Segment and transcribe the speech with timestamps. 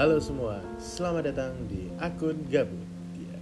[0.00, 2.88] Halo semua, selamat datang di akun Gabut.
[3.20, 3.36] Ya.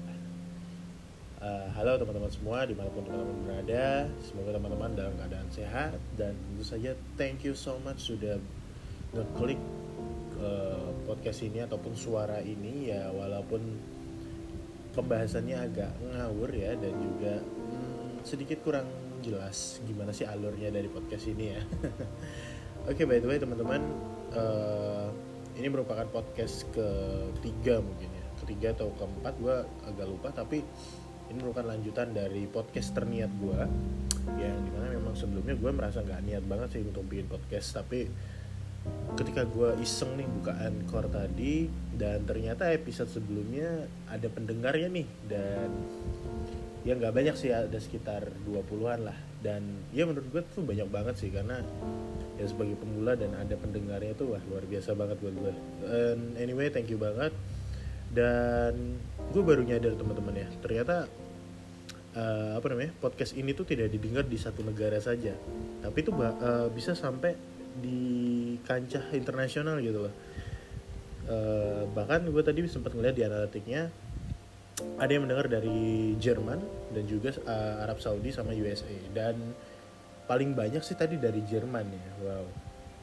[1.38, 6.34] Uh, halo teman-teman semua, di mana pun teman-teman berada, semoga teman-teman dalam keadaan sehat dan
[6.34, 8.42] tentu saja thank you so much sudah
[9.14, 9.62] ngeklik
[10.42, 13.62] uh, podcast ini ataupun suara ini ya walaupun
[14.98, 18.90] pembahasannya agak ngawur ya dan juga hmm, sedikit kurang
[19.22, 21.62] jelas gimana sih alurnya dari podcast ini ya.
[22.90, 23.78] Oke okay, by the way teman-teman.
[24.34, 25.27] Uh,
[25.58, 28.26] ini merupakan podcast ketiga mungkin ya.
[28.46, 29.56] Ketiga atau keempat gue
[29.90, 30.62] agak lupa tapi
[31.28, 33.60] ini merupakan lanjutan dari podcast terniat gue
[34.40, 38.08] yang di mana memang sebelumnya gue merasa nggak niat banget sih untuk bikin podcast tapi
[39.18, 45.68] ketika gue iseng nih buka Anchor tadi dan ternyata episode sebelumnya ada pendengarnya nih dan
[46.86, 49.18] ya nggak banyak sih ada sekitar 20-an lah.
[49.38, 51.62] Dan ya menurut gue tuh banyak banget sih karena
[52.38, 55.54] ya sebagai pemula dan ada pendengarnya tuh wah luar biasa banget buat gue
[55.86, 57.30] And anyway thank you banget.
[58.10, 58.98] Dan
[59.30, 61.06] gue baru nyadar teman-teman ya ternyata
[62.18, 65.34] uh, apa namanya podcast ini tuh tidak didengar di satu negara saja.
[65.82, 67.34] Tapi itu uh, bisa sampai
[67.78, 70.14] di kancah internasional gitu loh.
[71.28, 73.92] Uh, bahkan gue tadi sempat ngeliat di analitiknya
[74.98, 76.58] ada yang mendengar dari Jerman
[76.94, 79.34] dan juga uh, Arab Saudi sama USA dan
[80.30, 82.10] paling banyak sih tadi dari Jerman ya.
[82.22, 82.46] Wow.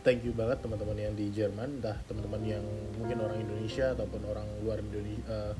[0.06, 1.82] Thank you banget teman-teman yang di Jerman.
[1.82, 2.62] Entah teman-teman yang
[3.02, 5.54] mungkin orang Indonesia ataupun orang luar Indonesia uh,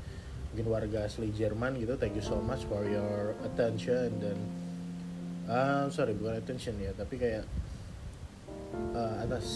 [0.54, 1.98] mungkin warga asli Jerman gitu.
[1.98, 4.38] Thank you so much for your attention dan
[5.50, 7.44] uh, sorry bukan attention ya tapi kayak
[8.94, 9.46] uh, atas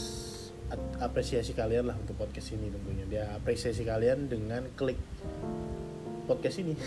[1.02, 3.04] apresiasi kalian lah untuk podcast ini tentunya.
[3.06, 4.98] Dia apresiasi kalian dengan klik
[6.30, 6.78] podcast ini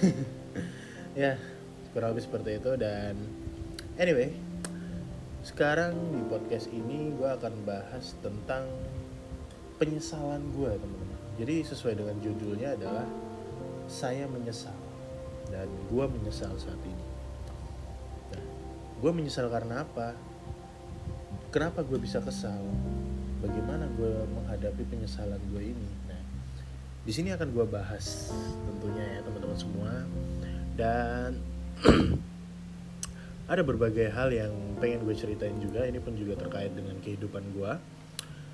[1.19, 1.35] ya
[1.91, 3.19] kurang lebih seperti itu dan
[3.99, 4.31] anyway
[5.43, 8.63] sekarang di podcast ini gue akan bahas tentang
[9.75, 11.19] penyesalan gue teman-teman.
[11.35, 13.03] Jadi sesuai dengan judulnya adalah
[13.91, 14.75] saya menyesal
[15.51, 17.05] dan gue menyesal saat ini.
[18.31, 18.43] Nah,
[19.03, 20.15] gue menyesal karena apa?
[21.51, 22.63] Kenapa gue bisa kesal?
[23.43, 25.89] Bagaimana gue menghadapi penyesalan gue ini?
[27.03, 28.31] Di sini akan gue bahas
[28.67, 29.91] tentunya ya teman-teman semua.
[30.79, 31.29] Dan
[33.51, 35.83] ada berbagai hal yang pengen gue ceritain juga.
[35.83, 37.73] Ini pun juga terkait dengan kehidupan gue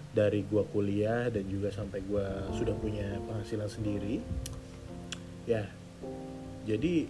[0.10, 2.26] dari gue kuliah dan juga sampai gue
[2.58, 4.18] sudah punya penghasilan sendiri.
[5.46, 5.70] Ya
[6.70, 7.10] jadi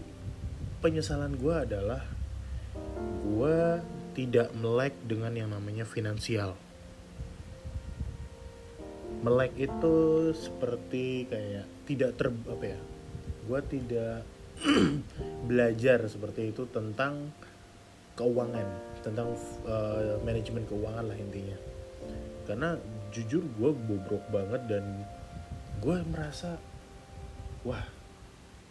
[0.80, 2.04] penyesalan gue adalah
[3.24, 3.60] gue
[4.16, 6.56] tidak melek dengan yang namanya finansial
[9.20, 9.96] melek itu
[10.32, 12.80] seperti kayak tidak ter apa ya
[13.50, 14.24] gue tidak
[15.50, 17.32] belajar seperti itu tentang
[18.20, 18.68] keuangan
[19.00, 19.32] tentang
[19.64, 21.56] uh, manajemen keuangan lah intinya.
[22.44, 22.76] Karena
[23.16, 24.84] jujur gue bobrok banget dan
[25.80, 26.60] gue merasa
[27.64, 27.80] wah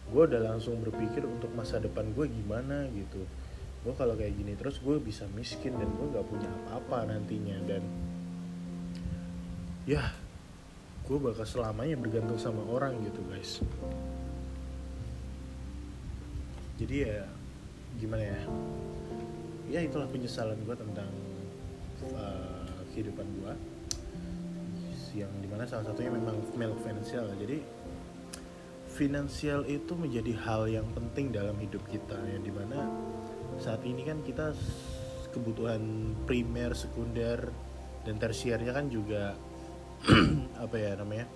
[0.09, 3.25] gue udah langsung berpikir untuk masa depan gue gimana gitu.
[3.81, 7.81] Gue kalau kayak gini terus gue bisa miskin dan gue gak punya apa-apa nantinya dan
[9.89, 10.13] ya
[11.09, 13.65] gue bakal selamanya bergantung sama orang gitu guys.
[16.77, 17.25] Jadi ya
[17.97, 18.41] gimana ya?
[19.73, 21.09] Ya itulah penyesalan gue tentang
[22.13, 23.53] uh, kehidupan gue
[25.17, 27.57] yang di mana salah satunya memang male finansial jadi
[28.93, 32.19] finansial itu menjadi hal yang penting dalam hidup kita.
[32.29, 32.85] Yang di mana
[33.57, 34.51] saat ini kan kita
[35.31, 37.47] kebutuhan primer sekunder
[38.03, 39.39] dan tersiernya kan juga
[40.63, 41.27] apa ya namanya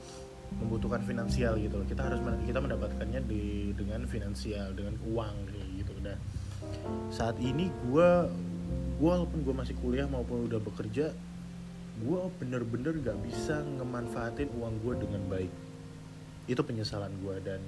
[0.59, 1.87] membutuhkan finansial gitu loh.
[1.87, 5.35] Kita harus kita mendapatkannya di dengan finansial dengan uang
[5.79, 5.93] gitu.
[6.03, 6.17] Dan
[7.09, 8.09] saat ini gue
[8.99, 11.11] gue walaupun gue masih kuliah maupun udah bekerja
[11.93, 15.53] gue bener-bener gak bisa ngemanfaatin uang gue dengan baik.
[16.49, 17.61] Itu penyesalan gue dan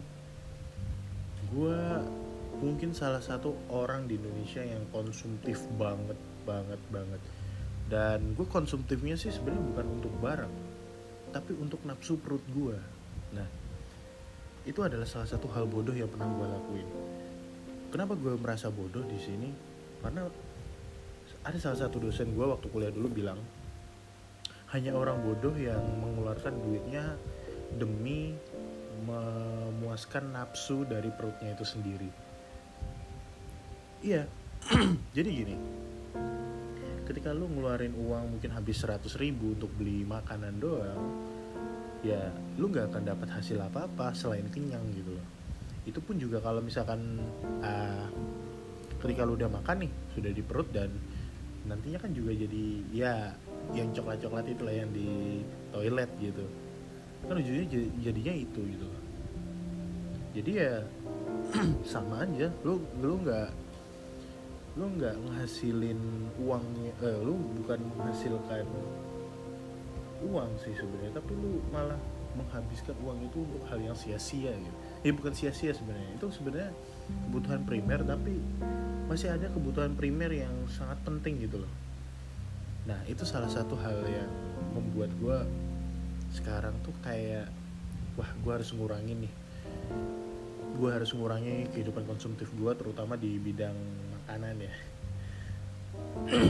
[1.53, 1.79] gue
[2.55, 7.21] mungkin salah satu orang di Indonesia yang konsumtif banget banget banget.
[7.85, 10.64] Dan gue konsumtifnya sih sebenarnya bukan untuk barang
[11.35, 12.79] tapi untuk nafsu perut gue
[13.35, 13.47] nah
[14.65, 16.89] itu adalah salah satu hal bodoh yang pernah gue lakuin.
[17.93, 19.53] Kenapa gue merasa bodoh di sini?
[20.01, 20.25] Karena
[21.45, 23.37] ada salah satu dosen gue waktu kuliah dulu bilang
[24.73, 27.13] hanya orang bodoh yang mengeluarkan duitnya
[27.77, 28.33] demi
[29.05, 32.09] memuaskan nafsu dari perutnya itu sendiri.
[34.01, 34.25] Iya
[35.15, 35.55] jadi gini
[37.05, 41.01] ketika lu ngeluarin uang mungkin habis 100 ribu untuk beli makanan doang
[42.05, 45.25] ya lu nggak akan dapat hasil apa apa selain kenyang gitu loh.
[45.85, 47.21] Itu pun juga kalau misalkan
[47.61, 48.05] uh,
[49.01, 50.89] ketika lu udah makan nih sudah di perut dan
[51.65, 53.33] nantinya kan juga jadi ya
[53.73, 55.41] yang coklat coklat itulah yang di
[55.73, 56.45] toilet gitu.
[57.25, 57.65] Kan ujungnya
[58.05, 58.89] jadinya itu gitu
[60.35, 60.73] jadi ya
[61.95, 63.49] sama aja lu lu nggak
[64.75, 65.99] lu nggak ngehasilin
[66.35, 68.67] uangnya eh, lu bukan menghasilkan
[70.27, 71.99] uang sih sebenarnya tapi lu malah
[72.35, 74.77] menghabiskan uang itu untuk hal yang sia-sia gitu.
[75.07, 76.71] Ya bukan sia-sia sebenarnya itu sebenarnya
[77.07, 78.35] kebutuhan primer tapi
[79.07, 81.71] masih ada kebutuhan primer yang sangat penting gitu loh.
[82.91, 84.31] Nah itu salah satu hal yang
[84.75, 85.37] membuat gue
[86.35, 87.47] sekarang tuh kayak
[88.19, 89.33] wah gue harus ngurangin nih.
[90.75, 93.77] Gue harus ngurangi kehidupan konsumtif gue terutama di bidang
[94.25, 94.73] makanan ya.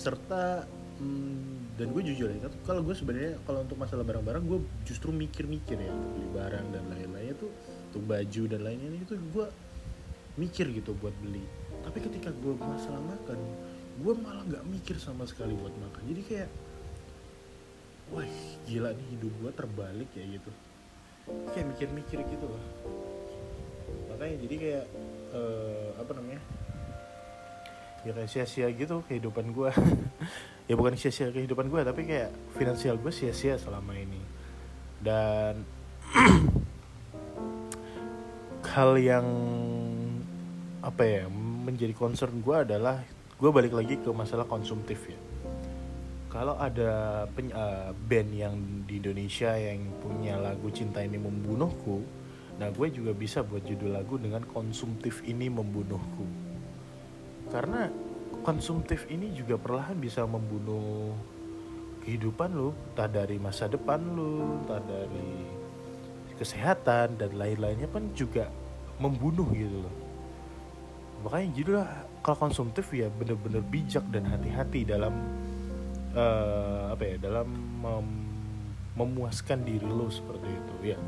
[0.00, 0.64] Serta
[0.96, 5.76] hmm, dan gue jujur ya kalau gue sebenarnya kalau untuk masalah barang-barang gue justru mikir-mikir
[5.76, 7.52] ya untuk beli barang dan lain-lainnya tuh
[7.92, 9.46] untuk baju dan lainnya itu gue
[10.40, 11.44] mikir gitu buat beli.
[11.84, 13.36] Tapi ketika gue masalah makan
[14.00, 16.02] gue malah nggak mikir sama sekali buat makan.
[16.08, 16.48] Jadi kayak
[18.16, 18.24] wah
[18.64, 20.50] gila nih hidup gue terbalik ya gitu.
[21.52, 22.64] Kayak mikir-mikir gitu loh.
[24.08, 24.86] Makanya jadi kayak
[25.34, 26.42] uh, apa namanya
[28.00, 29.70] ya kayak sia-sia gitu kehidupan gue
[30.70, 34.22] ya bukan sia-sia kehidupan gue tapi kayak finansial gue sia-sia selama ini.
[35.00, 35.66] Dan
[38.70, 39.26] hal yang
[40.80, 41.24] apa ya
[41.66, 43.02] menjadi concern gue adalah
[43.36, 45.18] gue balik lagi ke masalah konsumtif ya.
[46.30, 48.54] Kalau ada peny- uh, band yang
[48.86, 52.06] di Indonesia yang punya lagu cinta ini membunuhku
[52.60, 56.28] nah gue juga bisa buat judul lagu dengan konsumtif ini membunuhku.
[57.48, 57.88] Karena
[58.44, 61.16] konsumtif ini juga perlahan bisa membunuh
[62.04, 65.48] kehidupan lu entah dari masa depan lu entah dari
[66.36, 68.52] kesehatan dan lain-lainnya kan juga
[69.00, 69.96] membunuh gitu loh.
[71.24, 71.76] Makanya judul
[72.20, 75.16] kalau konsumtif ya bener-bener bijak dan hati-hati dalam
[76.12, 77.48] uh, apa ya dalam
[77.80, 78.08] mem
[78.90, 80.98] memuaskan diri lo seperti itu ya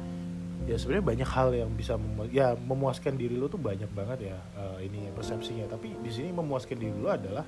[0.67, 4.38] ya sebenarnya banyak hal yang bisa memu ya memuaskan diri lo tuh banyak banget ya
[4.59, 5.67] uh, ini persepsinya.
[5.70, 7.44] Tapi di sini memuaskan diri lo adalah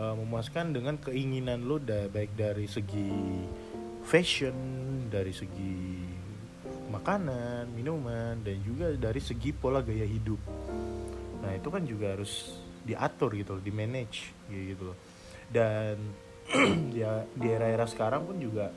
[0.00, 3.12] uh, memuaskan dengan keinginan lo da baik dari segi
[4.04, 4.56] fashion
[5.08, 6.04] dari segi
[6.92, 10.40] makanan minuman dan juga dari segi pola gaya hidup.
[11.44, 14.92] Nah itu kan juga harus diatur gitu di manage gitu
[15.48, 15.96] dan
[17.00, 18.68] ya di era-era sekarang pun juga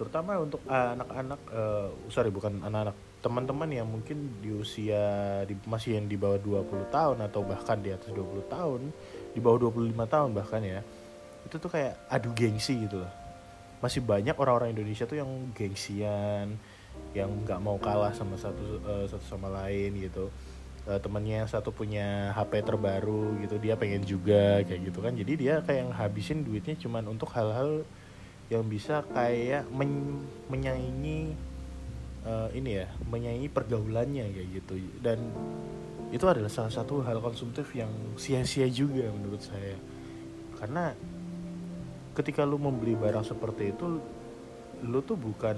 [0.00, 5.04] terutama untuk anak-anak uh, sorry bukan anak-anak teman-teman yang mungkin di usia
[5.44, 8.80] di, masih yang di bawah 20 tahun atau bahkan di atas 20 tahun
[9.36, 10.80] di bawah 25 tahun bahkan ya
[11.44, 13.12] itu tuh kayak adu gengsi gitu loh.
[13.84, 16.56] Masih banyak orang-orang Indonesia tuh yang gengsian
[17.12, 20.32] yang nggak mau kalah sama satu uh, satu sama lain gitu.
[20.88, 25.12] Uh, temennya yang satu punya HP terbaru gitu dia pengen juga kayak gitu kan.
[25.12, 27.84] Jadi dia kayak habisin duitnya cuman untuk hal-hal
[28.50, 30.20] yang bisa kayak men
[30.50, 31.38] menyaingi
[32.26, 34.74] uh, ini ya menyaingi pergaulannya kayak gitu.
[34.98, 35.30] Dan
[36.10, 39.78] itu adalah salah satu hal konsumtif yang sia-sia juga menurut saya.
[40.58, 40.90] Karena
[42.18, 43.86] ketika lu membeli barang seperti itu
[44.82, 45.56] lu tuh bukan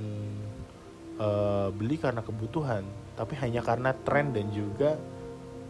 [1.17, 2.85] uh, beli karena kebutuhan
[3.17, 5.01] tapi hanya karena tren dan juga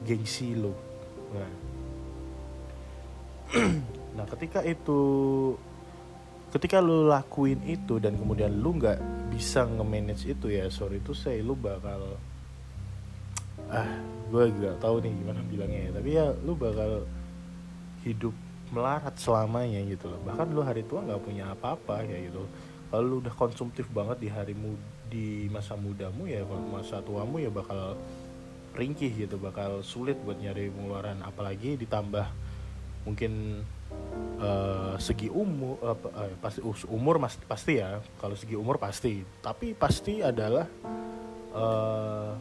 [0.03, 0.75] gengsi lu.
[1.33, 1.53] Nah,
[4.19, 5.01] nah ketika itu
[6.53, 9.01] ketika lu lakuin itu dan kemudian lu nggak
[9.33, 12.21] bisa nge-manage itu ya sorry itu saya lu bakal
[13.73, 13.89] ah
[14.29, 15.91] gue gak tahu nih gimana bilangnya ya.
[15.97, 17.09] Tapi ya lu bakal
[18.05, 18.35] hidup
[18.73, 20.21] melarat selamanya gitu loh.
[20.29, 22.45] Bahkan lu hari tua nggak punya apa-apa kayak gitu.
[22.89, 24.53] Kalau lu udah konsumtif banget di hari
[25.13, 26.41] di masa mudamu ya
[26.73, 27.97] masa tuamu ya bakal
[28.73, 31.21] ringkih gitu bakal sulit buat nyari pengeluaran.
[31.25, 32.25] Apalagi ditambah
[33.03, 33.63] mungkin
[34.39, 38.03] uh, segi umur uh, uh, pasti umur mas, pasti ya.
[38.19, 39.23] Kalau segi umur pasti.
[39.43, 40.67] Tapi pasti adalah
[41.55, 42.33] uh,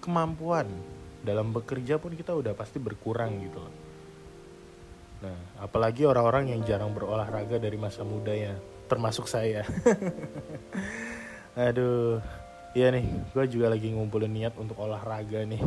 [0.00, 0.68] kemampuan.
[1.22, 3.74] Dalam bekerja pun kita udah pasti berkurang gitu loh.
[5.22, 8.58] Nah apalagi orang-orang yang jarang berolahraga dari masa muda ya
[8.90, 9.62] termasuk saya.
[11.70, 12.18] Aduh.
[12.72, 13.04] Ya nih
[13.36, 15.60] gue juga lagi ngumpulin niat untuk olahraga nih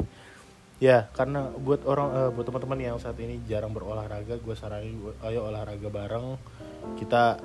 [0.76, 5.48] ya karena buat orang uh, buat teman-teman yang saat ini jarang berolahraga gue saranin ayo
[5.48, 6.36] olahraga bareng.
[7.00, 7.40] Kita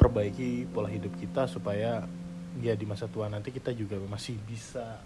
[0.00, 2.04] perbaiki pola hidup kita supaya
[2.58, 5.00] ya di masa tua nanti kita juga masih bisa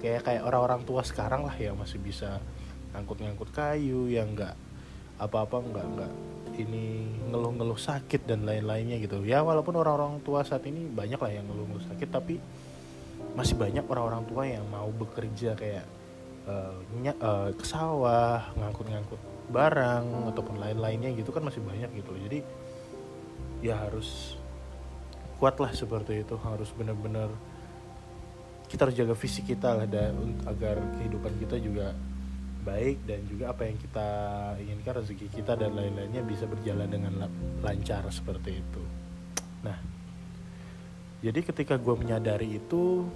[0.00, 2.40] kayak kayak orang-orang tua sekarang lah yang masih bisa
[2.94, 4.54] ngangkut-ngangkut kayu yang enggak
[5.20, 6.12] apa-apa enggak enggak
[6.52, 9.24] ini ngeluh-ngeluh sakit dan lain-lainnya gitu.
[9.24, 12.36] Ya walaupun orang-orang tua saat ini banyak lah yang ngeluh-ngeluh sakit tapi
[13.32, 15.88] masih banyak orang-orang tua yang mau bekerja kayak
[16.48, 16.74] uh,
[17.22, 19.20] uh, ke sawah ngangkut-ngangkut
[19.52, 22.38] barang ataupun lain-lainnya gitu kan masih banyak gitu jadi
[23.62, 24.34] ya harus
[25.36, 27.30] kuat lah seperti itu harus benar-benar
[28.70, 30.16] kita harus jaga fisik kita lah dan
[30.48, 31.92] agar kehidupan kita juga
[32.62, 34.08] baik dan juga apa yang kita
[34.62, 37.26] inginkan rezeki kita dan lain-lainnya bisa berjalan dengan
[37.58, 38.82] lancar seperti itu.
[39.66, 39.78] Nah,
[41.26, 43.06] jadi ketika gue menyadari itu,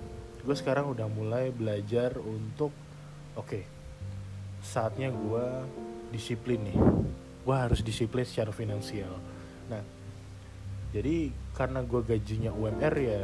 [0.42, 2.75] gue sekarang udah mulai belajar untuk
[3.37, 3.62] oke, okay,
[4.64, 5.47] saatnya gue
[6.11, 6.78] disiplin nih.
[7.47, 9.12] Gue harus disiplin secara finansial.
[9.71, 9.83] Nah,
[10.90, 13.23] jadi karena gue gajinya UMR ya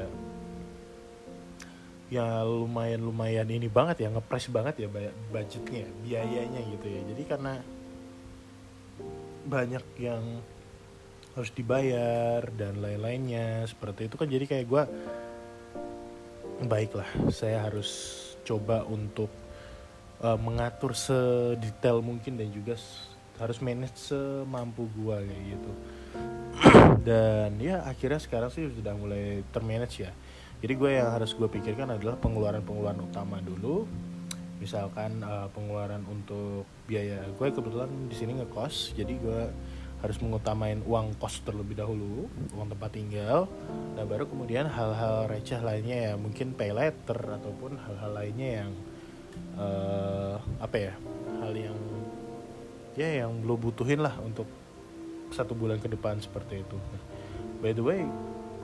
[2.12, 4.88] ya lumayan lumayan ini banget ya ngepres banget ya
[5.32, 7.52] budgetnya biayanya gitu ya jadi karena
[9.48, 10.20] banyak yang
[11.32, 14.82] harus dibayar dan lain-lainnya seperti itu kan jadi kayak gue
[16.68, 17.88] baiklah saya harus
[18.44, 19.32] coba untuk
[20.22, 22.78] uh, mengatur sedetail mungkin dan juga
[23.42, 25.72] harus manage semampu gue kayak gitu.
[27.08, 30.12] Dan ya akhirnya sekarang sih sudah mulai termanage ya.
[30.62, 33.90] Jadi gue yang harus gue pikirkan adalah pengeluaran-pengeluaran utama dulu.
[34.62, 39.40] Misalkan uh, pengeluaran untuk biaya gue kebetulan di sini ngekos jadi gue
[40.02, 43.50] harus mengutamain uang kos terlebih dahulu uang tempat tinggal.
[43.98, 48.70] Dan baru kemudian hal-hal receh lainnya ya mungkin pay letter ataupun hal-hal lainnya yang
[49.56, 50.92] uh, apa ya
[51.42, 51.78] hal yang
[52.92, 54.44] ya yang lo butuhin lah untuk
[55.32, 56.76] satu bulan ke depan seperti itu.
[57.64, 58.04] By the way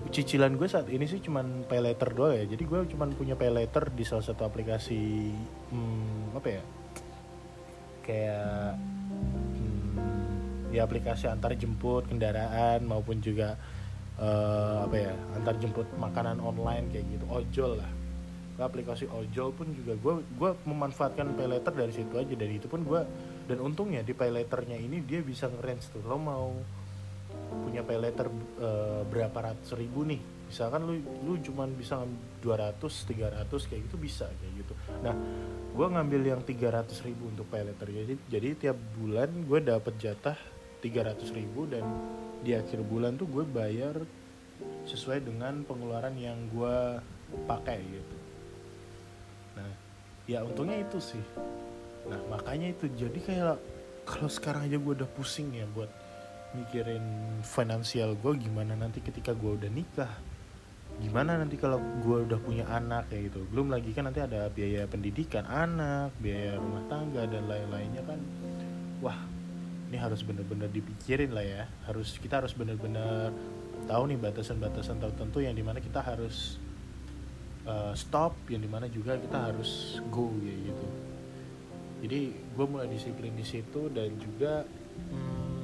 [0.08, 2.44] cicilan gue saat ini sih cuman pay letter doang ya.
[2.46, 5.32] Jadi gue cuman punya pay letter di salah satu aplikasi
[5.72, 6.62] hmm, apa ya
[8.08, 13.60] kayak hmm, ya aplikasi antar jemput kendaraan maupun juga
[14.16, 17.90] uh, apa ya antar jemput makanan online kayak gitu ojol lah
[18.58, 22.34] aplikasi ojol pun juga gue gue memanfaatkan pay letter dari situ aja.
[22.34, 23.00] Dari itu pun gue
[23.46, 26.02] dan untungnya di pay letternya ini dia bisa ngerange tuh.
[26.02, 26.52] Lo mau
[27.64, 28.26] punya pay letter
[28.58, 30.20] uh, berapa ratus ribu nih?
[30.48, 32.02] Misalkan lu lu cuman bisa
[32.42, 34.74] 200 300 kayak gitu bisa kayak gitu.
[35.06, 35.14] Nah
[35.78, 40.34] gue ngambil yang 300 ribu untuk pay letter jadi jadi tiap bulan gue dapet jatah
[40.82, 41.86] 300 ribu dan
[42.42, 43.94] di akhir bulan tuh gue bayar
[44.86, 46.98] sesuai dengan pengeluaran yang gue
[47.46, 48.16] pakai gitu
[50.28, 51.24] ya untungnya itu sih.
[52.06, 53.56] Nah makanya itu jadi kayak
[54.04, 55.88] kalau sekarang aja gue udah pusing ya buat
[56.52, 57.02] mikirin
[57.44, 60.12] finansial gue gimana nanti ketika gue udah nikah?
[61.00, 63.48] Gimana nanti kalau gue udah punya anak kayak gitu.
[63.48, 68.20] Belum lagi kan nanti ada biaya pendidikan anak biaya rumah tangga dan lain-lainnya kan.
[69.00, 69.16] Wah
[69.88, 71.64] ini harus bener-bener dipikirin lah ya.
[71.88, 73.32] Harus kita harus bener-bener
[73.88, 76.60] tahu nih batasan-batasan tertentu yang di mana kita harus
[77.68, 80.86] uh, stop yang di mana juga kita harus go ya gitu.
[81.98, 84.64] Jadi gue mulai disiplin di situ dan juga
[85.12, 85.58] hmm,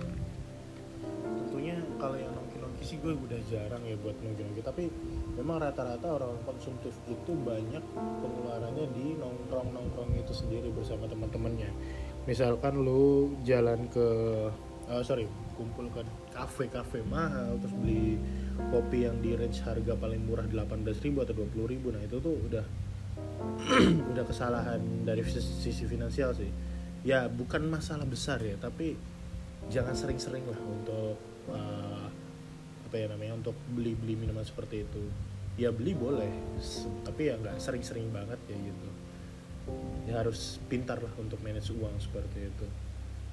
[2.04, 4.92] kalau yang nongki-nongki sih gue udah jarang ya buat nongki-nongki tapi
[5.40, 11.72] memang rata-rata orang konsumtif itu banyak pengeluarannya di nongkrong-nongkrong itu sendiri bersama teman-temannya.
[12.28, 14.08] Misalkan lu jalan ke
[14.84, 15.24] oh sorry
[15.56, 16.04] kumpul ke
[16.36, 18.20] kafe-kafe mahal terus beli
[18.70, 21.90] kopi yang di range harga paling murah 18 ribu atau 20 ribu.
[21.90, 22.64] Nah itu tuh udah
[24.14, 26.50] udah kesalahan dari sisi finansial sih.
[27.04, 28.96] Ya bukan masalah besar ya tapi
[29.68, 31.16] jangan sering-sering lah untuk
[31.50, 32.06] uh,
[32.84, 35.02] apa ya namanya untuk beli beli minuman seperti itu.
[35.54, 36.30] Ya beli boleh
[37.06, 38.88] tapi ya nggak sering-sering banget ya gitu.
[40.08, 42.66] Ya harus pintar lah untuk manage uang seperti itu.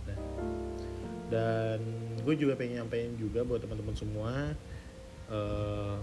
[0.10, 0.18] Nah
[1.32, 1.80] dan
[2.22, 4.52] gue juga pengen nyampein juga buat teman-teman semua
[5.32, 5.96] uh,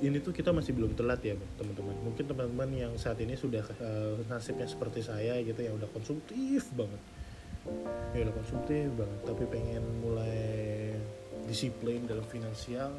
[0.00, 1.92] ini tuh kita masih belum telat ya teman-teman.
[2.00, 7.00] Mungkin teman-teman yang saat ini sudah uh, nasibnya seperti saya gitu yang udah konsumtif banget.
[8.16, 10.96] Ya udah konsumtif banget tapi pengen mulai
[11.44, 12.96] disiplin dalam finansial.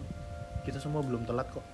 [0.61, 1.65] Kita semua belum telat kok.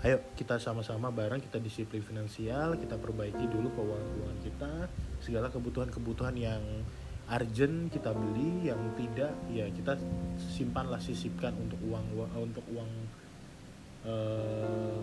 [0.00, 4.72] Ayo kita sama-sama bareng kita disiplin finansial kita perbaiki dulu keuangan kita
[5.20, 6.64] segala kebutuhan-kebutuhan yang
[7.30, 9.94] urgent kita beli yang tidak ya kita
[10.36, 12.90] simpanlah sisipkan untuk uang untuk uang
[14.06, 14.98] uh,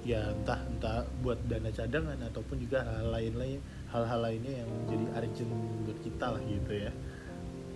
[0.00, 3.58] ya entah entah buat dana cadangan ataupun juga hal lain lain
[3.92, 5.52] hal-hal lainnya yang jadi urgent
[5.84, 6.92] buat kita lah gitu ya.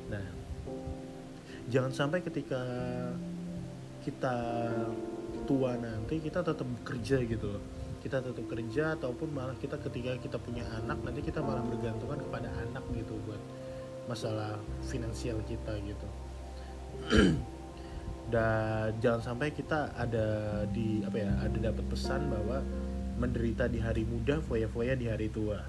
[0.08, 0.24] Nah
[1.68, 2.60] jangan sampai ketika
[4.04, 4.36] kita
[5.44, 7.64] tua nanti kita tetap bekerja gitu loh.
[8.00, 12.48] Kita tetap kerja ataupun malah kita ketika kita punya anak nanti kita malah bergantungan kepada
[12.52, 13.40] anak gitu buat
[14.06, 16.08] masalah finansial kita gitu.
[18.32, 20.26] Dan jangan sampai kita ada
[20.72, 22.64] di apa ya ada dapat pesan bahwa
[23.20, 25.60] menderita di hari muda foya-foya di hari tua.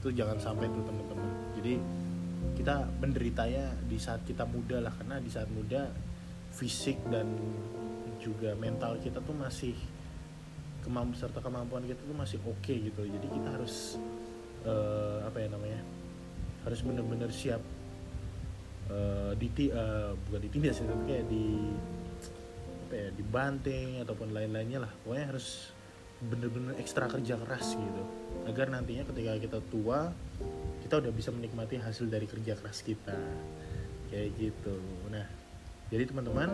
[0.00, 1.30] Itu jangan sampai tuh teman-teman.
[1.56, 1.74] Jadi
[2.56, 5.88] kita menderitanya di saat kita muda lah karena di saat muda
[6.52, 7.28] fisik dan
[8.20, 9.76] juga mental kita tuh masih
[10.84, 13.08] kemampuan serta kemampuan kita tuh masih oke okay gitu.
[13.08, 13.96] Jadi kita harus
[14.68, 15.80] uh, apa ya namanya
[16.66, 17.62] harus benar-benar siap
[18.90, 21.46] uh, di uh, bukan ditindas tapi kayak di
[22.86, 24.92] apa ya dibanting ataupun lain-lainnya lah.
[25.06, 25.70] Pokoknya harus
[26.16, 28.02] bener-bener ekstra kerja keras gitu.
[28.50, 30.10] Agar nantinya ketika kita tua
[30.82, 33.14] kita udah bisa menikmati hasil dari kerja keras kita.
[34.10, 34.76] Kayak gitu.
[35.10, 35.26] Nah
[35.86, 36.50] jadi teman-teman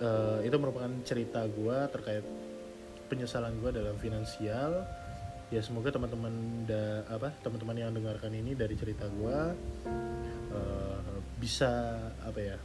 [0.00, 2.24] uh, itu merupakan cerita gue terkait
[3.12, 4.84] penyesalan gue dalam finansial
[5.46, 9.38] ya semoga teman-teman da, apa teman-teman yang dengarkan ini dari cerita gue
[10.50, 12.56] uh, bisa apa ya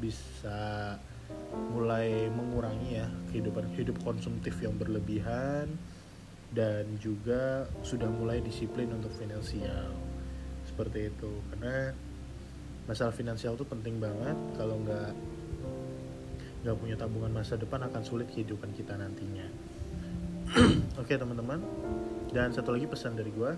[0.00, 0.96] bisa
[1.68, 5.68] mulai mengurangi ya kehidupan hidup konsumtif yang berlebihan
[6.52, 9.92] dan juga sudah mulai disiplin untuk finansial.
[10.68, 11.96] Seperti itu karena
[12.84, 14.36] masalah finansial itu penting banget.
[14.56, 15.12] Kalau nggak
[16.62, 19.48] nggak punya tabungan masa depan akan sulit kehidupan kita nantinya.
[21.00, 21.64] Oke okay, teman-teman
[22.32, 23.52] dan satu lagi pesan dari gue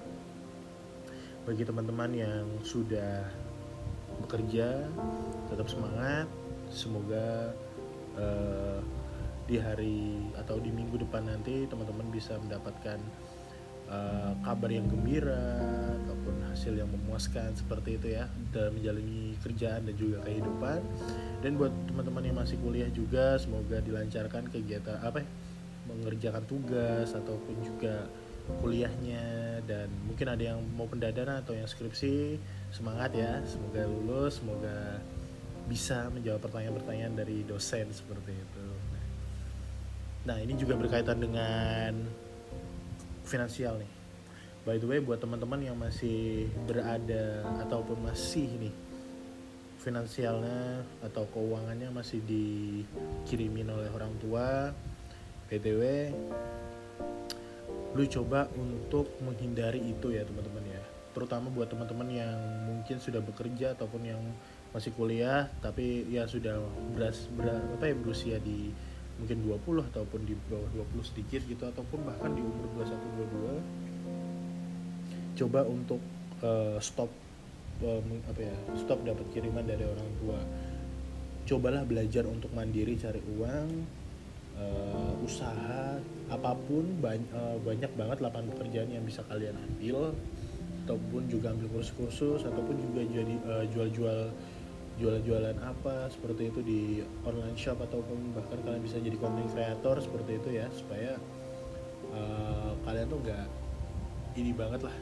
[1.47, 3.23] bagi teman-teman yang sudah
[4.26, 4.83] bekerja
[5.47, 6.26] tetap semangat
[6.75, 7.54] semoga
[8.19, 8.83] uh,
[9.47, 12.99] di hari atau di minggu depan nanti teman-teman bisa mendapatkan
[13.93, 15.61] uh, kabar yang gembira
[16.02, 20.81] ataupun hasil yang memuaskan seperti itu ya dalam menjalani kerjaan dan juga kehidupan.
[21.45, 25.28] Dan buat teman-teman yang masih kuliah juga semoga dilancarkan kegiatan apa ya
[25.85, 28.09] mengerjakan tugas ataupun juga
[28.60, 32.36] kuliahnya dan mungkin ada yang mau pendadana atau yang skripsi
[32.68, 35.00] semangat ya semoga lulus semoga
[35.64, 38.66] bisa menjawab pertanyaan-pertanyaan dari dosen seperti itu.
[40.28, 42.04] Nah ini juga berkaitan dengan
[43.24, 43.92] finansial nih.
[44.64, 48.74] By the way buat teman-teman yang masih berada ataupun masih nih
[49.84, 54.72] finansialnya atau keuangannya masih dikirimin oleh orang tua
[55.52, 56.09] btw
[57.94, 60.83] lu coba untuk menghindari itu ya teman-teman ya.
[61.14, 62.35] Terutama buat teman-teman yang
[62.66, 64.18] mungkin sudah bekerja ataupun yang
[64.74, 66.59] masih kuliah tapi ya sudah
[66.98, 68.74] beras, beras apa ya berusia di
[69.22, 73.62] mungkin 20 ataupun di bawah 20 sedikit gitu ataupun bahkan di umur 21
[75.38, 76.02] 22 coba untuk
[76.42, 77.07] uh, stop
[77.87, 80.38] uh, apa ya stop dapat kiriman dari orang tua.
[81.44, 83.68] Cobalah belajar untuk mandiri cari uang
[84.59, 85.99] uh, usaha
[86.31, 90.12] apa pun banyak, uh, banyak banget lapangan pekerjaan yang bisa kalian ambil
[90.85, 94.29] ataupun juga ambil kursus-kursus ataupun juga jadi uh, jual-jual
[94.95, 96.81] jualan-jualan apa seperti itu di
[97.27, 101.19] online shop ataupun bahkan kalian bisa jadi content creator seperti itu ya supaya
[102.14, 103.47] uh, kalian tuh nggak
[104.38, 104.97] ini banget lah.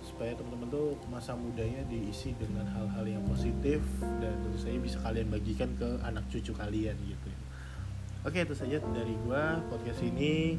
[0.00, 3.78] Supaya teman-teman tuh masa mudanya diisi dengan hal-hal yang positif
[4.18, 7.30] dan tentu saja bisa kalian bagikan ke anak cucu kalian gitu
[8.26, 10.58] oke itu saja dari gua podcast ini.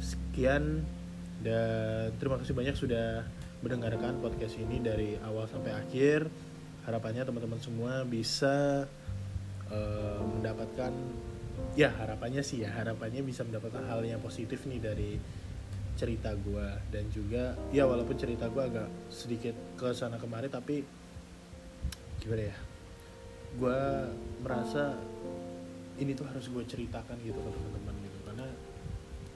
[0.00, 0.84] Sekian
[1.40, 3.24] dan terima kasih banyak sudah
[3.64, 6.28] mendengarkan podcast ini dari awal sampai akhir.
[6.84, 8.84] Harapannya teman-teman semua bisa
[9.72, 10.92] uh, mendapatkan
[11.74, 15.16] ya harapannya sih ya harapannya bisa mendapatkan hal yang positif nih dari
[15.94, 20.82] cerita gue dan juga ya walaupun cerita gue agak sedikit ke sana kemari tapi
[22.18, 22.56] gimana ya
[23.54, 23.80] gue
[24.42, 24.98] merasa
[25.98, 28.18] ini tuh harus gue ceritakan gitu ke teman-teman gitu.
[28.26, 28.46] Karena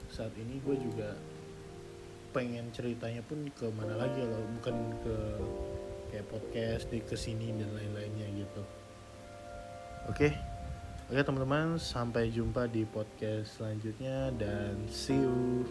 [0.09, 1.15] saat ini gue juga
[2.29, 5.15] pengen ceritanya pun ke mana lagi loh bukan ke
[6.13, 8.61] kayak podcast di ke sini dan lain-lainnya gitu.
[10.09, 10.29] Oke.
[10.29, 10.31] Okay?
[11.09, 15.65] oke okay, teman-teman sampai jumpa di podcast selanjutnya dan see you